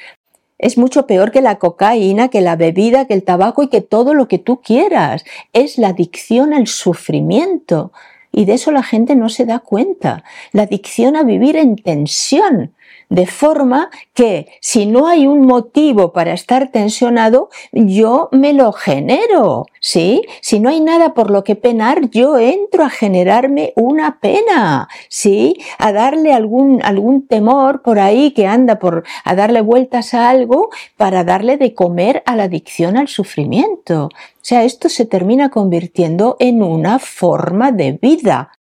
Es 0.58 0.78
mucho 0.78 1.08
peor 1.08 1.32
que 1.32 1.42
la 1.42 1.58
cocaína, 1.60 2.30
que 2.30 2.42
la 2.42 2.56
bebida, 2.56 3.06
que 3.06 3.14
el 3.14 3.24
tabaco 3.24 3.64
y 3.64 3.70
que 3.70 3.82
todo 3.82 4.14
lo 4.14 4.28
que 4.28 4.38
tú 4.38 4.62
quieras. 4.62 5.24
Es 5.54 5.80
la 5.80 5.90
adicción 5.90 6.54
al 6.54 6.68
sufrimiento. 6.68 7.92
Y 8.32 8.46
de 8.46 8.54
eso 8.54 8.72
la 8.72 8.84
gente 8.84 9.16
no 9.16 9.30
se 9.30 9.46
da 9.46 9.60
cuenta. 9.60 10.24
La 10.52 10.64
adicción 10.64 11.16
a 11.16 11.24
vivir 11.24 11.58
en 11.58 11.76
tensión 11.76 12.74
De 13.12 13.28
forma 13.28 13.90
que 14.14 14.48
si 14.62 14.86
no 14.86 15.06
hay 15.06 15.28
un 15.28 15.46
motivo 15.46 16.14
para 16.14 16.32
estar 16.32 16.72
tensionado, 16.72 17.50
yo 17.74 18.30
me 18.32 18.54
lo 18.54 18.72
genero, 18.72 19.66
¿sí? 19.82 20.22
Si 20.40 20.62
no 20.62 20.70
hay 20.70 20.80
nada 20.80 21.14
por 21.14 21.30
lo 21.30 21.44
que 21.44 21.58
penar, 21.58 22.10
yo 22.10 22.40
entro 22.40 22.86
a 22.86 22.90
generarme 22.90 23.74
una 23.76 24.22
pena, 24.22 24.88
¿sí? 25.10 25.58
A 25.78 25.92
darle 25.92 26.32
algún, 26.32 26.82
algún 26.86 27.28
temor 27.28 27.82
por 27.82 28.00
ahí 28.00 28.32
que 28.32 28.48
anda 28.48 28.80
por, 28.80 29.04
a 29.26 29.36
darle 29.36 29.60
vueltas 29.60 30.14
a 30.14 30.30
algo 30.30 30.70
para 30.96 31.26
darle 31.26 31.58
de 31.58 31.74
comer 31.74 32.24
a 32.26 32.38
la 32.38 32.44
adicción 32.44 32.96
al 32.96 33.10
sufrimiento. 33.10 34.06
O 34.06 34.10
sea, 34.40 34.64
esto 34.64 34.88
se 34.88 35.06
termina 35.06 35.50
convirtiendo 35.50 36.38
en 36.40 36.64
una 36.64 36.98
forma 36.98 37.74
de 37.74 37.92
vida. 37.92 38.54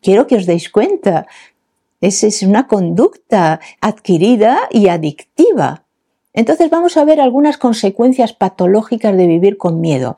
Quiero 0.00 0.26
que 0.26 0.36
os 0.36 0.46
deis 0.46 0.68
cuenta, 0.68 1.26
es, 2.02 2.22
es 2.24 2.42
una 2.42 2.66
conducta 2.66 3.60
adquirida 3.80 4.68
y 4.70 4.88
adictiva. 4.88 5.84
Entonces 6.34 6.68
vamos 6.68 6.96
a 6.98 7.04
ver 7.04 7.20
algunas 7.20 7.56
consecuencias 7.56 8.34
patológicas 8.34 9.16
de 9.16 9.26
vivir 9.26 9.56
con 9.56 9.80
miedo, 9.80 10.16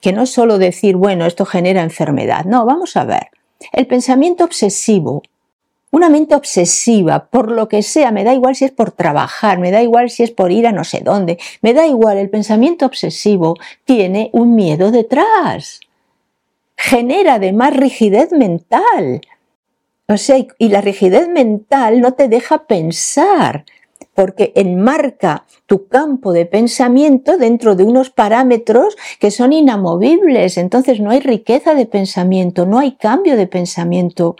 que 0.00 0.12
no 0.12 0.22
es 0.22 0.30
solo 0.30 0.58
decir, 0.58 0.96
bueno, 0.96 1.26
esto 1.26 1.44
genera 1.44 1.82
enfermedad, 1.82 2.44
no, 2.44 2.64
vamos 2.64 2.96
a 2.96 3.04
ver. 3.04 3.28
El 3.72 3.86
pensamiento 3.86 4.44
obsesivo, 4.44 5.22
una 5.90 6.08
mente 6.08 6.34
obsesiva, 6.34 7.26
por 7.26 7.50
lo 7.50 7.68
que 7.68 7.82
sea, 7.82 8.12
me 8.12 8.24
da 8.24 8.32
igual 8.32 8.54
si 8.54 8.64
es 8.64 8.70
por 8.70 8.92
trabajar, 8.92 9.58
me 9.58 9.70
da 9.70 9.82
igual 9.82 10.10
si 10.10 10.22
es 10.22 10.30
por 10.30 10.52
ir 10.52 10.66
a 10.66 10.72
no 10.72 10.84
sé 10.84 11.00
dónde, 11.00 11.38
me 11.62 11.74
da 11.74 11.86
igual, 11.86 12.18
el 12.18 12.30
pensamiento 12.30 12.86
obsesivo 12.86 13.56
tiene 13.84 14.30
un 14.32 14.54
miedo 14.54 14.90
detrás. 14.90 15.80
Genera 16.76 17.34
además 17.34 17.74
rigidez 17.74 18.32
mental, 18.32 19.22
o 20.08 20.16
sea, 20.16 20.36
y 20.58 20.68
la 20.68 20.80
rigidez 20.80 21.28
mental 21.28 22.00
no 22.00 22.12
te 22.12 22.28
deja 22.28 22.66
pensar, 22.66 23.64
porque 24.14 24.52
enmarca 24.54 25.44
tu 25.66 25.88
campo 25.88 26.32
de 26.32 26.46
pensamiento 26.46 27.36
dentro 27.38 27.74
de 27.74 27.84
unos 27.84 28.10
parámetros 28.10 28.96
que 29.20 29.30
son 29.30 29.52
inamovibles. 29.52 30.56
Entonces 30.56 31.00
no 31.00 31.10
hay 31.10 31.20
riqueza 31.20 31.74
de 31.74 31.86
pensamiento, 31.86 32.66
no 32.66 32.78
hay 32.78 32.92
cambio 32.92 33.36
de 33.36 33.46
pensamiento. 33.46 34.36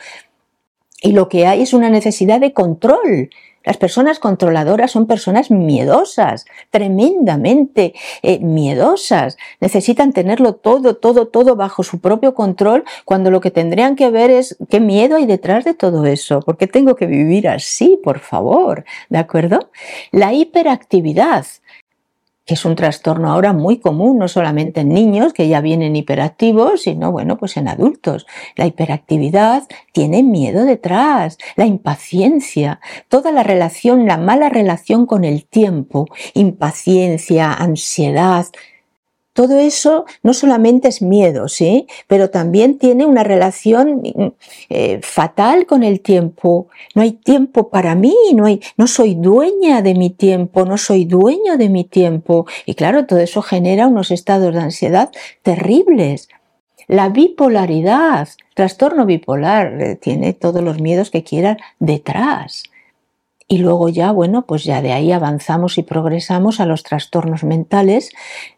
Y 1.02 1.12
lo 1.12 1.28
que 1.28 1.46
hay 1.46 1.62
es 1.62 1.75
una 1.75 1.90
necesidad 1.90 2.40
de 2.40 2.52
control. 2.52 3.30
Las 3.66 3.76
personas 3.76 4.20
controladoras 4.20 4.92
son 4.92 5.08
personas 5.08 5.50
miedosas, 5.50 6.46
tremendamente 6.70 7.94
eh, 8.23 8.38
miedosas. 8.38 9.37
Necesitan 9.61 10.12
tenerlo 10.12 10.54
todo, 10.54 10.94
todo, 10.94 11.26
todo 11.26 11.56
bajo 11.56 11.82
su 11.82 12.00
propio 12.00 12.32
control 12.32 12.85
cuando 13.04 13.32
lo 13.32 13.40
que 13.40 13.50
tendrían 13.50 13.96
que 13.96 14.11
ver 14.11 14.30
es 14.30 14.56
qué 14.70 14.78
miedo 14.78 15.16
hay 15.16 15.26
detrás 15.26 15.64
de 15.64 15.75
todo 15.75 16.06
eso. 16.06 16.40
¿Por 16.40 16.56
qué 16.56 16.68
tengo 16.68 16.94
que 16.94 17.06
vivir 17.06 17.49
así, 17.49 17.99
por 18.04 18.20
favor? 18.20 18.85
¿De 19.08 19.18
acuerdo? 19.18 19.70
La 20.12 20.32
hiperactividad 20.32 21.44
que 22.46 22.54
es 22.54 22.64
un 22.64 22.76
trastorno 22.76 23.30
ahora 23.30 23.52
muy 23.52 23.78
común, 23.78 24.18
no 24.18 24.28
solamente 24.28 24.80
en 24.80 24.90
niños 24.90 25.32
que 25.32 25.48
ya 25.48 25.60
vienen 25.60 25.96
hiperactivos, 25.96 26.82
sino 26.82 27.10
bueno, 27.10 27.36
pues 27.36 27.56
en 27.56 27.68
adultos. 27.68 28.26
La 28.54 28.66
hiperactividad 28.66 29.64
tiene 29.92 30.22
miedo 30.22 30.64
detrás, 30.64 31.38
la 31.56 31.66
impaciencia, 31.66 32.80
toda 33.08 33.32
la 33.32 33.42
relación, 33.42 34.06
la 34.06 34.16
mala 34.16 34.48
relación 34.48 35.06
con 35.06 35.24
el 35.24 35.44
tiempo, 35.44 36.06
impaciencia, 36.34 37.52
ansiedad, 37.52 38.46
todo 39.36 39.58
eso 39.58 40.06
no 40.22 40.32
solamente 40.32 40.88
es 40.88 41.02
miedo, 41.02 41.46
¿sí? 41.48 41.86
Pero 42.08 42.30
también 42.30 42.78
tiene 42.78 43.04
una 43.04 43.22
relación 43.22 44.02
eh, 44.70 44.98
fatal 45.02 45.66
con 45.66 45.82
el 45.82 46.00
tiempo. 46.00 46.68
No 46.94 47.02
hay 47.02 47.12
tiempo 47.12 47.68
para 47.68 47.94
mí, 47.94 48.16
no, 48.32 48.46
no 48.78 48.86
soy 48.86 49.14
dueña 49.14 49.82
de 49.82 49.94
mi 49.94 50.08
tiempo, 50.08 50.64
no 50.64 50.78
soy 50.78 51.04
dueño 51.04 51.58
de 51.58 51.68
mi 51.68 51.84
tiempo. 51.84 52.46
Y 52.64 52.74
claro, 52.76 53.04
todo 53.04 53.18
eso 53.18 53.42
genera 53.42 53.88
unos 53.88 54.10
estados 54.10 54.54
de 54.54 54.60
ansiedad 54.60 55.10
terribles. 55.42 56.30
La 56.88 57.10
bipolaridad, 57.10 58.28
trastorno 58.54 59.04
bipolar, 59.04 59.82
eh, 59.82 59.96
tiene 59.96 60.32
todos 60.32 60.62
los 60.62 60.80
miedos 60.80 61.10
que 61.10 61.24
quiera 61.24 61.58
detrás. 61.78 62.62
Y 63.48 63.58
luego 63.58 63.88
ya, 63.88 64.10
bueno, 64.10 64.42
pues 64.42 64.64
ya 64.64 64.82
de 64.82 64.92
ahí 64.92 65.12
avanzamos 65.12 65.78
y 65.78 65.82
progresamos 65.82 66.58
a 66.58 66.66
los 66.66 66.82
trastornos 66.82 67.44
mentales 67.44 68.10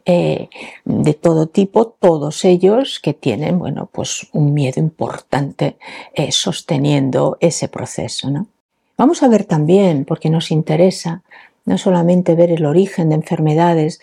eh, 0.06 0.48
de 0.86 1.14
todo 1.14 1.46
tipo, 1.46 1.88
todos 1.88 2.44
ellos 2.46 2.98
que 2.98 3.12
tienen, 3.12 3.58
bueno, 3.58 3.90
pues 3.92 4.28
un 4.32 4.54
miedo 4.54 4.80
importante 4.80 5.76
eh, 6.14 6.32
sosteniendo 6.32 7.36
ese 7.40 7.68
proceso, 7.68 8.30
¿no? 8.30 8.46
Vamos 8.96 9.22
a 9.22 9.28
ver 9.28 9.44
también, 9.44 10.04
porque 10.04 10.30
nos 10.30 10.50
interesa, 10.50 11.22
no 11.66 11.78
solamente 11.78 12.34
ver 12.34 12.50
el 12.50 12.64
origen 12.64 13.10
de 13.10 13.16
enfermedades 13.16 14.00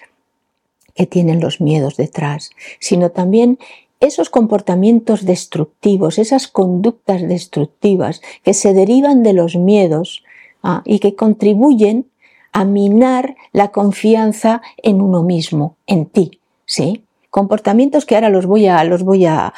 que 0.94 1.06
tienen 1.06 1.42
los 1.42 1.60
miedos 1.60 1.98
detrás, 1.98 2.52
sino 2.80 3.10
también 3.10 3.60
esos 4.00 4.30
comportamientos 4.30 5.26
destructivos, 5.26 6.20
esas 6.20 6.48
conductas 6.48 7.22
destructivas 7.28 8.22
que 8.44 8.54
se 8.54 8.74
derivan 8.74 9.24
de 9.24 9.34
los 9.34 9.56
miedos, 9.56 10.24
Ah, 10.68 10.82
y 10.84 10.98
que 10.98 11.14
contribuyen 11.14 12.08
a 12.52 12.66
minar 12.66 13.36
la 13.52 13.68
confianza 13.68 14.64
en 14.82 15.00
uno 15.00 15.22
mismo, 15.22 15.76
en 15.86 16.08
ti, 16.08 16.40
¿sí? 16.66 17.04
Comportamientos 17.30 18.04
que 18.08 18.16
ahora 18.16 18.30
los 18.30 18.48
voy 18.48 18.66
a, 18.66 18.84
los 18.84 19.04
voy 19.04 19.28
a, 19.28 19.54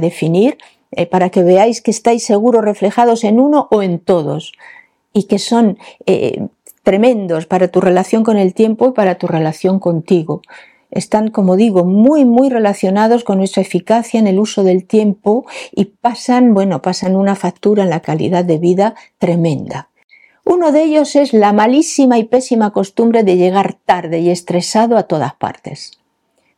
definir 0.00 0.56
eh, 0.90 1.04
para 1.04 1.28
que 1.28 1.42
veáis 1.42 1.82
que 1.82 1.90
estáis 1.90 2.24
seguros 2.24 2.64
reflejados 2.64 3.24
en 3.24 3.38
uno 3.38 3.68
o 3.70 3.82
en 3.82 3.98
todos 3.98 4.52
y 5.12 5.24
que 5.24 5.38
son 5.38 5.76
eh, 6.06 6.46
tremendos 6.82 7.44
para 7.44 7.68
tu 7.68 7.82
relación 7.82 8.24
con 8.24 8.38
el 8.38 8.54
tiempo 8.54 8.88
y 8.88 8.92
para 8.92 9.16
tu 9.16 9.26
relación 9.26 9.80
contigo 9.80 10.40
están, 10.94 11.28
como 11.28 11.56
digo, 11.56 11.84
muy, 11.84 12.24
muy 12.24 12.48
relacionados 12.48 13.24
con 13.24 13.38
nuestra 13.38 13.62
eficacia 13.62 14.18
en 14.18 14.26
el 14.26 14.38
uso 14.38 14.62
del 14.64 14.86
tiempo 14.86 15.44
y 15.72 15.86
pasan, 15.86 16.54
bueno, 16.54 16.80
pasan 16.80 17.16
una 17.16 17.34
factura 17.34 17.82
en 17.82 17.90
la 17.90 18.00
calidad 18.00 18.44
de 18.44 18.58
vida 18.58 18.94
tremenda. 19.18 19.90
Uno 20.44 20.72
de 20.72 20.84
ellos 20.84 21.16
es 21.16 21.32
la 21.32 21.52
malísima 21.52 22.18
y 22.18 22.24
pésima 22.24 22.70
costumbre 22.70 23.24
de 23.24 23.36
llegar 23.36 23.74
tarde 23.74 24.20
y 24.20 24.30
estresado 24.30 24.96
a 24.96 25.04
todas 25.04 25.34
partes. 25.34 25.98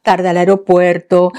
Tarde 0.03 0.29
al 0.29 0.37
aeropuerto, 0.37 1.33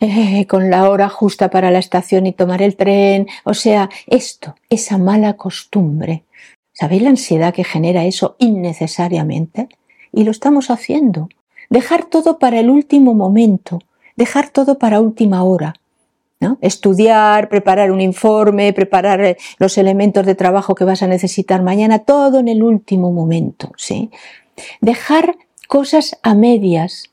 eh, 0.00 0.46
con 0.46 0.70
la 0.70 0.90
hora 0.90 1.08
justa 1.08 1.48
para 1.48 1.70
la 1.70 1.78
estación 1.78 2.26
y 2.26 2.32
tomar 2.32 2.60
el 2.60 2.76
tren. 2.76 3.26
O 3.44 3.54
sea, 3.54 3.88
esto, 4.06 4.56
esa 4.68 4.98
mala 4.98 5.34
costumbre. 5.34 6.24
¿Sabéis 6.72 7.02
la 7.02 7.10
ansiedad 7.10 7.54
que 7.54 7.64
genera 7.64 8.04
eso 8.04 8.36
innecesariamente? 8.38 9.68
Y 10.12 10.24
lo 10.24 10.30
estamos 10.30 10.70
haciendo 10.70 11.28
dejar 11.70 12.04
todo 12.04 12.38
para 12.38 12.60
el 12.60 12.70
último 12.70 13.14
momento, 13.14 13.80
dejar 14.16 14.48
todo 14.50 14.78
para 14.78 15.00
última 15.00 15.42
hora. 15.44 15.74
¿no? 16.38 16.58
Estudiar, 16.60 17.48
preparar 17.48 17.90
un 17.90 18.00
informe, 18.00 18.72
preparar 18.72 19.24
eh, 19.24 19.36
los 19.58 19.78
elementos 19.78 20.26
de 20.26 20.34
trabajo 20.34 20.74
que 20.74 20.84
vas 20.84 21.02
a 21.02 21.06
necesitar 21.06 21.62
mañana, 21.62 22.00
todo 22.00 22.40
en 22.40 22.48
el 22.48 22.62
último 22.62 23.10
momento. 23.10 23.72
¿sí? 23.76 24.10
Dejar 24.80 25.36
cosas 25.68 26.18
a 26.22 26.34
medias, 26.34 27.10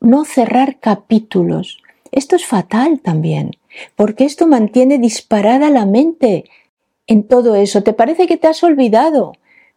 no 0.00 0.24
cerrar 0.24 0.78
capítulos. 0.80 1.78
Esto 2.10 2.36
es 2.36 2.44
fatal 2.44 3.00
también, 3.00 3.52
porque 3.94 4.24
esto 4.24 4.46
mantiene 4.46 4.98
disparada 4.98 5.70
la 5.70 5.86
mente 5.86 6.44
en 7.06 7.22
todo 7.24 7.54
eso. 7.56 7.82
¿Te 7.82 7.92
parece 7.92 8.26
que 8.26 8.36
te 8.36 8.48
has 8.48 8.62
olvidado? 8.62 9.32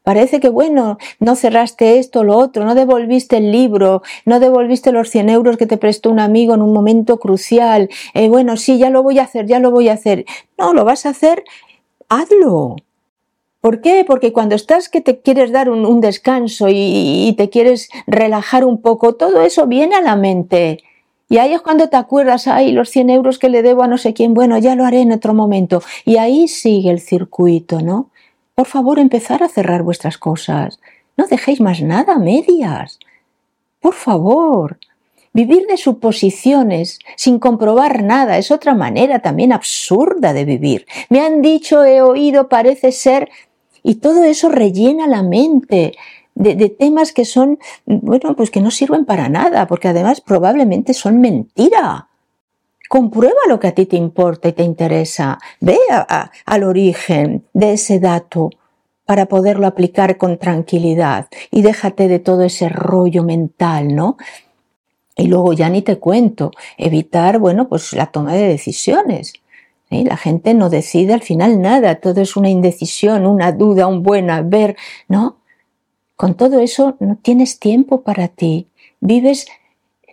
Parece 0.10 0.40
que, 0.40 0.50
bueno, 0.50 0.98
no 1.20 1.36
cerraste 1.36 2.00
esto 2.00 2.24
lo 2.24 2.36
otro, 2.36 2.66
no 2.66 2.74
devolviste 2.74 3.38
el 3.38 3.52
libro, 3.52 4.02
no 4.26 4.40
devolviste 4.40 4.92
los 4.92 5.12
100 5.12 5.30
euros 5.30 5.56
que 5.56 5.68
te 5.68 5.78
prestó 5.78 6.10
un 6.10 6.20
amigo 6.20 6.56
en 6.56 6.64
un 6.64 6.74
momento 6.74 7.20
crucial. 7.20 7.90
Eh, 8.16 8.28
bueno, 8.28 8.58
sí, 8.58 8.80
ya 8.80 8.90
lo 8.90 9.04
voy 9.04 9.20
a 9.20 9.26
hacer, 9.26 9.46
ya 9.46 9.60
lo 9.60 9.70
voy 9.70 9.88
a 9.88 9.94
hacer. 9.94 10.26
No, 10.58 10.74
lo 10.74 10.84
vas 10.84 11.06
a 11.06 11.10
hacer, 11.10 11.44
hazlo. 12.08 12.78
¿Por 13.62 13.82
qué? 13.82 14.04
Porque 14.04 14.34
cuando 14.34 14.56
estás 14.56 14.90
que 14.90 15.02
te 15.02 15.20
quieres 15.20 15.52
dar 15.52 15.70
un, 15.70 16.02
descanso 16.02 16.70
y, 16.70 17.28
y, 17.28 17.34
te 17.34 17.52
quieres 17.52 17.90
relajar 18.08 18.66
un 18.66 18.82
poco, 18.82 19.14
todo 19.14 19.44
eso 19.44 19.68
viene 19.68 19.94
a 19.96 20.02
la 20.02 20.16
mente. 20.16 20.80
Y 21.30 21.38
ahí 21.38 21.54
es 21.54 21.62
cuando 21.62 21.88
te 21.88 21.98
acuerdas, 21.98 22.48
ay, 22.48 22.72
los 22.72 22.90
100 22.90 23.12
euros 23.12 23.38
que 23.38 23.50
le 23.50 23.62
debo 23.62 23.84
a 23.84 23.88
no 23.88 24.00
sé 24.00 24.16
quién, 24.16 24.34
bueno, 24.34 24.58
ya 24.58 24.74
lo 24.74 24.86
haré 24.86 25.02
en 25.02 25.12
otro 25.12 25.36
momento. 25.36 25.84
Y 26.04 26.18
ahí 26.18 26.48
sigue 26.48 26.90
el 26.90 27.00
circuito, 27.00 27.84
¿no? 27.84 28.10
Por 28.60 28.68
favor, 28.68 29.00
empezar 29.00 29.42
a 29.42 29.48
cerrar 29.48 29.84
vuestras 29.84 30.18
cosas. 30.18 30.82
No 31.16 31.28
dejéis 31.28 31.62
más 31.62 31.82
nada 31.82 32.16
a 32.16 32.20
medias. 32.20 33.00
Por 33.80 33.94
favor. 33.94 34.80
Vivir 35.32 35.66
de 35.68 35.78
suposiciones 35.78 37.00
sin 37.16 37.40
comprobar 37.40 38.04
nada 38.04 38.38
es 38.38 38.52
otra 38.52 38.76
manera 38.76 39.20
también 39.20 39.54
absurda 39.54 40.34
de 40.34 40.44
vivir. 40.44 40.86
Me 41.08 41.22
han 41.22 41.42
dicho, 41.42 41.86
he 41.86 42.02
oído, 42.02 42.50
parece 42.50 42.92
ser, 42.92 43.30
y 43.82 43.96
todo 43.96 44.26
eso 44.26 44.50
rellena 44.50 45.08
la 45.08 45.24
mente 45.24 45.94
de, 46.36 46.56
de, 46.56 46.68
temas 46.68 47.14
que 47.14 47.24
son, 47.24 47.60
bueno, 47.86 48.36
pues 48.36 48.52
que 48.52 48.60
no 48.60 48.72
sirven 48.72 49.06
para 49.06 49.30
nada, 49.30 49.68
porque 49.68 49.88
además 49.88 50.20
probablemente 50.20 50.94
son 50.94 51.22
mentira. 51.22 52.09
Comprueba 52.90 53.38
lo 53.48 53.60
que 53.60 53.68
a 53.68 53.76
ti 53.76 53.86
te 53.86 53.98
importa 53.98 54.50
y 54.50 54.54
te 54.54 54.64
interesa. 54.64 55.38
Ve 55.62 55.78
al 56.46 56.64
origen 56.64 57.46
de 57.54 57.74
ese 57.74 58.00
dato 58.00 58.50
para 59.06 59.28
poderlo 59.28 59.68
aplicar 59.68 60.18
con 60.18 60.40
tranquilidad 60.40 61.28
y 61.52 61.62
déjate 61.62 62.08
de 62.08 62.18
todo 62.18 62.42
ese 62.42 62.68
rollo 62.68 63.24
mental, 63.24 63.96
¿no? 63.96 64.18
Y 65.16 65.28
luego 65.28 65.54
ya 65.54 65.70
ni 65.70 65.84
te 65.84 66.00
cuento, 66.00 66.50
evitar, 66.78 67.38
bueno, 67.38 67.70
pues 67.70 67.94
la 67.94 68.08
toma 68.08 68.34
de 68.34 68.48
decisiones. 68.48 69.34
La 69.92 70.18
gente 70.18 70.56
no 70.56 70.72
decide 70.72 71.14
al 71.14 71.22
final 71.22 71.62
nada, 71.62 72.00
todo 72.00 72.22
es 72.22 72.36
una 72.36 72.50
indecisión, 72.50 73.28
una 73.28 73.52
duda, 73.52 73.86
un 73.86 74.02
buen 74.02 74.50
ver, 74.50 74.76
¿no? 75.08 75.38
Con 76.16 76.34
todo 76.34 76.60
eso 76.60 76.98
no 77.00 77.18
tienes 77.22 77.60
tiempo 77.60 78.02
para 78.02 78.30
ti. 78.30 78.68
Vives, 79.00 79.46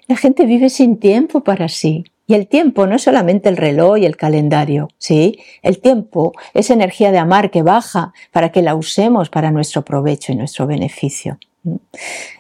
la 0.08 0.16
gente 0.16 0.44
vive 0.44 0.68
sin 0.68 0.98
tiempo 0.98 1.40
para 1.40 1.68
sí. 1.68 2.04
Y 2.26 2.34
el 2.34 2.48
tiempo 2.48 2.86
no 2.86 2.96
es 2.96 3.02
solamente 3.02 3.48
el 3.48 3.56
reloj 3.56 3.98
y 3.98 4.06
el 4.06 4.16
calendario, 4.16 4.88
¿sí? 4.98 5.38
El 5.62 5.78
tiempo 5.78 6.32
es 6.54 6.70
energía 6.70 7.12
de 7.12 7.18
amar 7.18 7.50
que 7.50 7.62
baja 7.62 8.12
para 8.32 8.50
que 8.50 8.62
la 8.62 8.74
usemos 8.74 9.30
para 9.30 9.52
nuestro 9.52 9.82
provecho 9.82 10.32
y 10.32 10.36
nuestro 10.36 10.66
beneficio. 10.66 11.38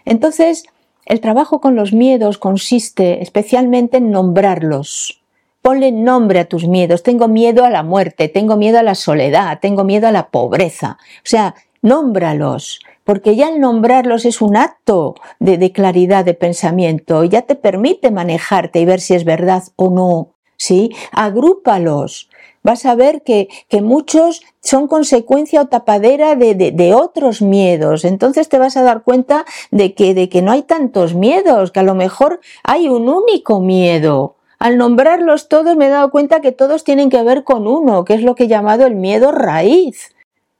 Entonces, 0.04 0.64
el 1.04 1.20
trabajo 1.20 1.60
con 1.60 1.76
los 1.76 1.92
miedos 1.92 2.36
consiste 2.38 3.22
especialmente 3.22 3.98
en 3.98 4.10
nombrarlos. 4.10 5.22
Ponle 5.62 5.92
nombre 5.92 6.40
a 6.40 6.48
tus 6.48 6.66
miedos. 6.66 7.04
Tengo 7.04 7.28
miedo 7.28 7.64
a 7.64 7.70
la 7.70 7.84
muerte, 7.84 8.28
tengo 8.28 8.56
miedo 8.56 8.78
a 8.78 8.82
la 8.82 8.96
soledad, 8.96 9.60
tengo 9.60 9.84
miedo 9.84 10.08
a 10.08 10.12
la 10.12 10.28
pobreza. 10.30 10.98
O 11.18 11.28
sea, 11.28 11.54
nómbralos 11.86 12.80
porque 13.06 13.36
ya 13.36 13.48
el 13.48 13.60
nombrarlos 13.60 14.24
es 14.24 14.42
un 14.42 14.56
acto 14.56 15.14
de, 15.38 15.70
claridad 15.70 16.24
de 16.24 16.34
pensamiento, 16.34 17.22
ya 17.22 17.42
te 17.42 17.54
permite 17.54 18.10
manejarte 18.10 18.80
y 18.80 18.84
ver 18.84 19.00
si 19.00 19.14
es 19.14 19.24
verdad 19.24 19.62
o 19.76 19.90
no, 19.90 20.34
¿sí? 20.56 20.90
Agrúpalos. 21.12 22.28
Vas 22.64 22.84
a 22.84 22.96
ver 22.96 23.22
que, 23.22 23.48
muchos 23.80 24.42
son 24.60 24.88
consecuencia 24.88 25.62
o 25.62 25.66
tapadera 25.66 26.34
de, 26.34 26.94
otros 26.94 27.42
miedos. 27.42 28.04
Entonces 28.04 28.48
te 28.48 28.58
vas 28.58 28.76
a 28.76 28.82
dar 28.82 29.04
cuenta 29.04 29.44
de 29.70 29.94
que, 29.94 30.12
de 30.12 30.28
que 30.28 30.42
no 30.42 30.50
hay 30.50 30.62
tantos 30.62 31.14
miedos, 31.14 31.70
que 31.70 31.78
a 31.78 31.84
lo 31.84 31.94
mejor 31.94 32.40
hay 32.64 32.88
un 32.88 33.08
único 33.08 33.60
miedo. 33.60 34.34
Al 34.58 34.78
nombrarlos 34.78 35.48
todos 35.48 35.76
me 35.76 35.86
he 35.86 35.90
dado 35.90 36.10
cuenta 36.10 36.40
que 36.40 36.50
todos 36.50 36.82
tienen 36.82 37.08
que 37.08 37.22
ver 37.22 37.44
con 37.44 37.68
uno, 37.68 38.04
que 38.04 38.14
es 38.14 38.22
lo 38.22 38.34
que 38.34 38.44
he 38.44 38.48
llamado 38.48 38.84
el 38.84 38.96
miedo 38.96 39.30
raíz 39.30 40.15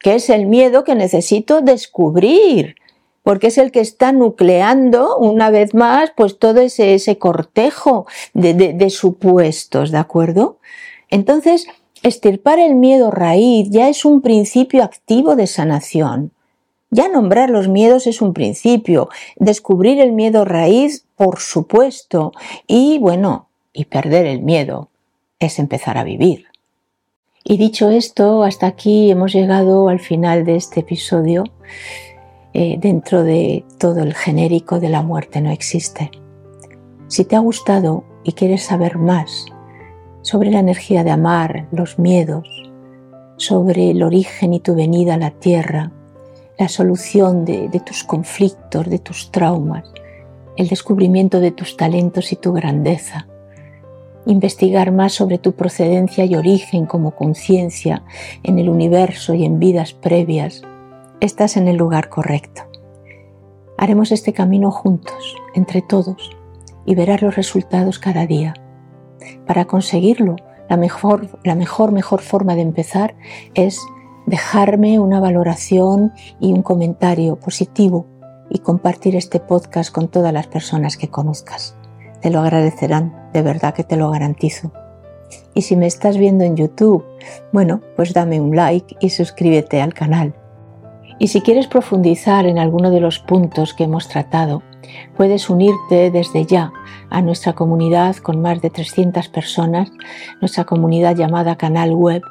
que 0.06 0.14
es 0.14 0.30
el 0.30 0.46
miedo 0.46 0.84
que 0.84 0.94
necesito 0.94 1.62
descubrir, 1.62 2.76
porque 3.24 3.48
es 3.48 3.58
el 3.58 3.72
que 3.72 3.80
está 3.80 4.12
nucleando 4.12 5.18
una 5.18 5.50
vez 5.50 5.74
más 5.74 6.12
pues 6.16 6.38
todo 6.38 6.60
ese, 6.60 6.94
ese 6.94 7.18
cortejo 7.18 8.06
de, 8.32 8.54
de 8.54 8.90
supuestos, 8.90 9.90
¿de 9.90 9.98
acuerdo? 9.98 10.58
Entonces, 11.10 11.66
estirpar 12.04 12.60
el 12.60 12.76
miedo 12.76 13.10
raíz 13.10 13.68
ya 13.70 13.88
es 13.88 14.04
un 14.04 14.20
principio 14.20 14.84
activo 14.84 15.34
de 15.34 15.48
sanación. 15.48 16.30
Ya 16.90 17.08
nombrar 17.08 17.50
los 17.50 17.66
miedos 17.66 18.06
es 18.06 18.22
un 18.22 18.32
principio, 18.32 19.08
descubrir 19.34 19.98
el 19.98 20.12
miedo 20.12 20.44
raíz, 20.44 21.04
por 21.16 21.40
supuesto, 21.40 22.30
y 22.68 22.98
bueno, 22.98 23.48
y 23.72 23.86
perder 23.86 24.26
el 24.26 24.42
miedo 24.42 24.88
es 25.40 25.58
empezar 25.58 25.98
a 25.98 26.04
vivir. 26.04 26.46
Y 27.48 27.58
dicho 27.58 27.90
esto, 27.90 28.42
hasta 28.42 28.66
aquí 28.66 29.08
hemos 29.08 29.32
llegado 29.32 29.88
al 29.88 30.00
final 30.00 30.44
de 30.44 30.56
este 30.56 30.80
episodio 30.80 31.44
eh, 32.52 32.76
dentro 32.80 33.22
de 33.22 33.64
todo 33.78 34.02
el 34.02 34.14
genérico 34.14 34.80
de 34.80 34.88
la 34.88 35.02
muerte 35.02 35.40
no 35.40 35.52
existe. 35.52 36.10
Si 37.06 37.24
te 37.24 37.36
ha 37.36 37.38
gustado 37.38 38.02
y 38.24 38.32
quieres 38.32 38.64
saber 38.64 38.98
más 38.98 39.46
sobre 40.22 40.50
la 40.50 40.58
energía 40.58 41.04
de 41.04 41.12
amar, 41.12 41.68
los 41.70 42.00
miedos, 42.00 42.48
sobre 43.36 43.92
el 43.92 44.02
origen 44.02 44.52
y 44.52 44.58
tu 44.58 44.74
venida 44.74 45.14
a 45.14 45.18
la 45.18 45.30
tierra, 45.30 45.92
la 46.58 46.66
solución 46.68 47.44
de 47.44 47.80
tus 47.86 48.02
conflictos, 48.02 48.90
de 48.90 48.98
tus 48.98 49.30
traumas, 49.30 49.88
el 50.56 50.66
descubrimiento 50.66 51.38
de 51.38 51.52
tus 51.52 51.76
talentos 51.76 52.32
y 52.32 52.36
tu 52.36 52.52
grandeza, 52.52 53.28
investigar 54.26 54.92
más 54.92 55.12
sobre 55.12 55.38
tu 55.38 55.52
procedencia 55.52 56.24
y 56.24 56.34
origen 56.34 56.86
como 56.86 57.12
conciencia 57.12 58.04
en 58.42 58.58
el 58.58 58.68
universo 58.68 59.34
y 59.34 59.44
en 59.44 59.58
vidas 59.58 59.94
previas, 59.94 60.62
estás 61.20 61.56
en 61.56 61.68
el 61.68 61.76
lugar 61.76 62.08
correcto. 62.08 62.62
Haremos 63.78 64.10
este 64.12 64.32
camino 64.32 64.70
juntos, 64.70 65.36
entre 65.54 65.80
todos, 65.80 66.36
y 66.84 66.94
verás 66.94 67.22
los 67.22 67.36
resultados 67.36 67.98
cada 67.98 68.26
día. 68.26 68.54
Para 69.46 69.64
conseguirlo, 69.66 70.36
la 70.68 70.76
mejor, 70.76 71.38
la 71.44 71.54
mejor, 71.54 71.92
mejor 71.92 72.20
forma 72.20 72.54
de 72.56 72.62
empezar 72.62 73.16
es 73.54 73.80
dejarme 74.26 74.98
una 74.98 75.20
valoración 75.20 76.12
y 76.40 76.52
un 76.52 76.62
comentario 76.62 77.36
positivo 77.36 78.06
y 78.50 78.58
compartir 78.58 79.14
este 79.14 79.38
podcast 79.38 79.92
con 79.92 80.08
todas 80.08 80.32
las 80.32 80.48
personas 80.48 80.96
que 80.96 81.08
conozcas 81.08 81.76
te 82.26 82.32
lo 82.32 82.40
agradecerán, 82.40 83.30
de 83.32 83.40
verdad 83.40 83.72
que 83.72 83.84
te 83.84 83.94
lo 83.94 84.10
garantizo. 84.10 84.72
Y 85.54 85.62
si 85.62 85.76
me 85.76 85.86
estás 85.86 86.18
viendo 86.18 86.42
en 86.42 86.56
YouTube, 86.56 87.04
bueno, 87.52 87.82
pues 87.94 88.14
dame 88.14 88.40
un 88.40 88.56
like 88.56 88.96
y 88.98 89.10
suscríbete 89.10 89.80
al 89.80 89.94
canal. 89.94 90.34
Y 91.20 91.28
si 91.28 91.40
quieres 91.40 91.68
profundizar 91.68 92.46
en 92.46 92.58
alguno 92.58 92.90
de 92.90 92.98
los 92.98 93.20
puntos 93.20 93.74
que 93.74 93.84
hemos 93.84 94.08
tratado, 94.08 94.64
puedes 95.16 95.48
unirte 95.48 96.10
desde 96.10 96.46
ya 96.46 96.72
a 97.10 97.22
nuestra 97.22 97.52
comunidad 97.52 98.16
con 98.16 98.42
más 98.42 98.60
de 98.60 98.70
300 98.70 99.28
personas, 99.28 99.92
nuestra 100.40 100.64
comunidad 100.64 101.14
llamada 101.14 101.54
Canal 101.54 101.92
Web, 101.94 102.22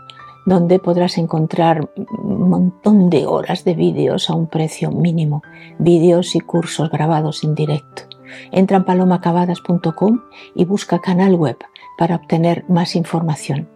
donde 0.46 0.80
podrás 0.80 1.18
encontrar 1.18 1.90
un 2.22 2.50
montón 2.50 3.10
de 3.10 3.28
horas 3.28 3.64
de 3.64 3.76
vídeos 3.76 4.30
a 4.30 4.36
un 4.36 4.48
precio 4.48 4.92
mínimo, 4.92 5.42
vídeos 5.80 6.36
y 6.36 6.42
cursos 6.42 6.92
grabados 6.92 7.46
en 7.46 7.56
directo. 7.56 8.15
Entra 8.52 8.78
en 8.78 8.86
palomacabadas.com 8.86 10.22
y 10.56 10.66
busca 10.66 11.00
canal 11.00 11.36
web 11.36 11.58
para 11.98 12.16
obtener 12.16 12.66
más 12.68 12.96
información. 12.96 13.70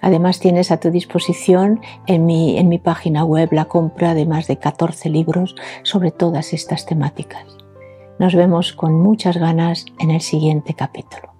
Además 0.00 0.40
tienes 0.40 0.72
a 0.72 0.80
tu 0.80 0.90
disposición 0.90 1.80
en 2.06 2.26
mi, 2.26 2.58
en 2.58 2.68
mi 2.68 2.78
página 2.78 3.24
web 3.24 3.50
la 3.52 3.66
compra 3.66 4.14
de 4.14 4.26
más 4.26 4.48
de 4.48 4.58
14 4.58 5.08
libros 5.08 5.54
sobre 5.84 6.10
todas 6.10 6.52
estas 6.52 6.86
temáticas. 6.86 7.44
Nos 8.18 8.34
vemos 8.34 8.72
con 8.72 9.00
muchas 9.00 9.36
ganas 9.36 9.86
en 10.00 10.10
el 10.10 10.20
siguiente 10.20 10.74
capítulo. 10.74 11.31